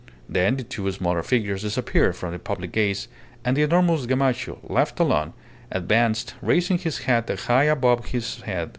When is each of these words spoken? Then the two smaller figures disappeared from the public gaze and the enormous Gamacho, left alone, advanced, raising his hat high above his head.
Then 0.27 0.55
the 0.57 0.63
two 0.63 0.91
smaller 0.91 1.21
figures 1.21 1.61
disappeared 1.61 2.15
from 2.15 2.31
the 2.33 2.39
public 2.39 2.71
gaze 2.71 3.07
and 3.45 3.55
the 3.55 3.61
enormous 3.61 4.07
Gamacho, 4.07 4.57
left 4.63 4.99
alone, 4.99 5.33
advanced, 5.71 6.33
raising 6.41 6.79
his 6.79 7.03
hat 7.03 7.29
high 7.41 7.65
above 7.65 8.07
his 8.07 8.37
head. 8.41 8.69